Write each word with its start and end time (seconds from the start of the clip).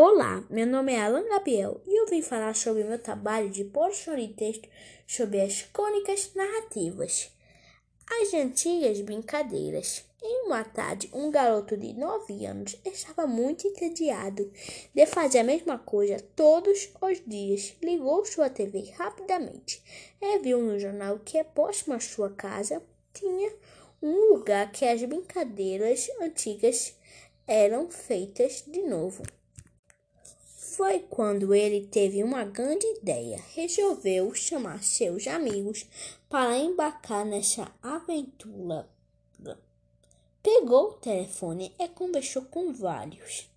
Olá, 0.00 0.44
meu 0.48 0.64
nome 0.64 0.92
é 0.92 1.00
Alan 1.00 1.28
Gabriel 1.28 1.80
e 1.84 2.00
eu 2.00 2.06
vim 2.06 2.22
falar 2.22 2.54
sobre 2.54 2.84
meu 2.84 3.00
trabalho 3.00 3.50
de 3.50 3.64
produção 3.64 4.14
de 4.14 4.28
texto 4.28 4.68
sobre 5.04 5.40
as 5.40 5.62
crônicas 5.62 6.30
narrativas. 6.36 7.32
As 8.08 8.32
antigas 8.32 9.00
brincadeiras. 9.00 10.04
Em 10.22 10.46
uma 10.46 10.62
tarde, 10.62 11.10
um 11.12 11.32
garoto 11.32 11.76
de 11.76 11.94
nove 11.94 12.46
anos 12.46 12.80
estava 12.84 13.26
muito 13.26 13.66
entediado 13.66 14.48
de 14.94 15.04
fazer 15.04 15.40
a 15.40 15.44
mesma 15.44 15.78
coisa 15.78 16.20
todos 16.36 16.90
os 17.02 17.20
dias. 17.26 17.74
Ligou 17.82 18.24
sua 18.24 18.48
TV 18.48 18.92
rapidamente 18.96 19.82
e 20.22 20.38
viu 20.38 20.62
no 20.62 20.78
jornal 20.78 21.18
que 21.24 21.42
próximo 21.42 21.94
à 21.94 21.98
sua 21.98 22.30
casa 22.30 22.80
tinha 23.12 23.52
um 24.00 24.32
lugar 24.34 24.70
que 24.70 24.84
as 24.84 25.02
brincadeiras 25.02 26.08
antigas 26.20 26.96
eram 27.48 27.90
feitas 27.90 28.62
de 28.64 28.82
novo. 28.82 29.24
Foi 30.78 31.00
quando 31.00 31.52
ele 31.52 31.88
teve 31.88 32.22
uma 32.22 32.44
grande 32.44 32.86
ideia. 32.86 33.42
Resolveu 33.52 34.32
chamar 34.32 34.84
seus 34.84 35.26
amigos 35.26 35.84
para 36.28 36.56
embarcar 36.56 37.26
nessa 37.26 37.68
aventura. 37.82 38.88
Pegou 40.40 40.90
o 40.90 40.94
telefone 40.94 41.74
e 41.80 41.88
conversou 41.88 42.42
com 42.42 42.72
vários. 42.72 43.50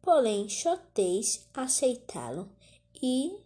Porém, 0.00 0.48
só 0.48 0.78
três 0.94 1.46
aceitaram 1.52 2.48
e 2.94 3.38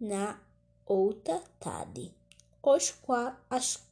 na 0.00 0.40
outra 0.86 1.42
tarde, 1.60 2.10
os 2.62 2.90
qua 2.90 3.38
as, 3.50 3.86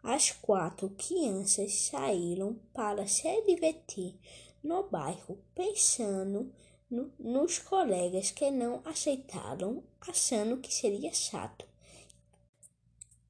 as 0.00 0.30
quatro 0.30 0.90
crianças 0.90 1.74
saíram 1.74 2.56
para 2.72 3.08
se 3.08 3.42
divertir 3.42 4.14
no 4.62 4.84
bairro, 4.84 5.36
pensando 5.56 6.52
no, 6.90 7.12
nos 7.18 7.58
colegas 7.58 8.30
que 8.30 8.50
não 8.50 8.80
aceitaram, 8.84 9.82
achando 10.00 10.58
que 10.58 10.72
seria 10.72 11.12
chato. 11.12 11.66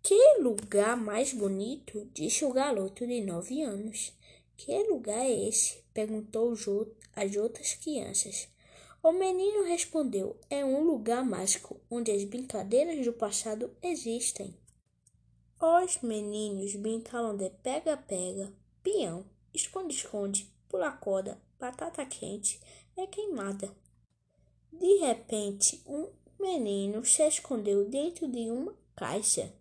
Que 0.02 0.38
lugar 0.40 0.96
mais 0.96 1.32
bonito? 1.32 2.08
disse 2.14 2.44
o 2.44 2.52
garoto 2.52 3.06
de 3.06 3.20
nove 3.20 3.62
anos. 3.62 4.12
Que 4.56 4.82
lugar 4.84 5.18
é 5.18 5.48
esse? 5.48 5.82
perguntou 5.92 6.54
as 7.14 7.36
outras 7.36 7.74
crianças. 7.74 8.48
O 9.02 9.12
menino 9.12 9.64
respondeu: 9.64 10.36
É 10.50 10.64
um 10.64 10.82
lugar 10.82 11.24
mágico 11.24 11.80
onde 11.90 12.10
as 12.10 12.24
brincadeiras 12.24 13.04
do 13.04 13.12
passado 13.12 13.70
existem. 13.82 14.56
Os 15.60 16.00
meninos 16.02 16.74
brincaram 16.76 17.36
de 17.36 17.50
pega-pega, 17.62 18.52
peão, 18.82 19.24
esconde-esconde, 19.52 20.52
pula 20.68 20.90
corda, 20.92 21.40
batata 21.58 22.04
quente 22.04 22.60
é 22.96 23.06
queimada. 23.06 23.74
De 24.72 24.98
repente, 24.98 25.82
um 25.86 26.08
menino 26.38 27.04
se 27.04 27.22
escondeu 27.26 27.88
dentro 27.88 28.28
de 28.28 28.50
uma 28.50 28.74
caixa, 28.94 29.52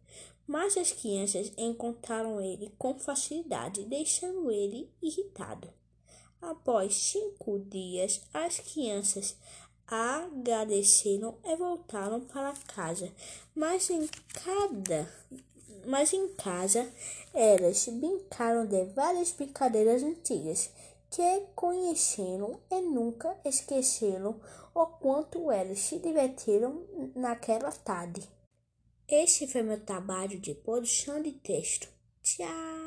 mas 0.45 0.77
as 0.77 0.91
crianças 0.91 1.51
encontraram 1.57 2.39
ele 2.41 2.73
com 2.77 2.97
facilidade, 2.97 3.83
deixando 3.85 4.51
ele 4.51 4.89
irritado. 5.01 5.69
Após 6.41 6.95
cinco 6.95 7.59
dias, 7.59 8.21
as 8.33 8.59
crianças 8.59 9.35
agradeceram 9.87 11.37
e 11.43 11.55
voltaram 11.55 12.21
para 12.21 12.53
casa, 12.67 13.11
mas 13.55 13.89
em 13.89 14.07
cada 14.33 15.11
mas 15.85 16.11
em 16.11 16.27
casa 16.29 16.91
elas 17.33 17.87
brincaram 17.87 18.65
de 18.65 18.83
várias 18.87 19.31
brincadeiras 19.31 20.03
antigas 20.03 20.69
que 21.09 21.41
conheceram 21.55 22.59
e 22.69 22.81
nunca 22.81 23.37
esqueceram 23.45 24.39
o 24.73 24.85
quanto 24.85 25.51
eles 25.51 25.79
se 25.79 25.99
divertiram 25.99 26.85
naquela 27.15 27.71
tarde. 27.71 28.27
Este 29.07 29.47
foi 29.47 29.63
meu 29.63 29.79
trabalho 29.79 30.39
de 30.39 30.53
produção 30.53 31.21
de 31.21 31.31
texto. 31.31 31.87
Tchau! 32.21 32.86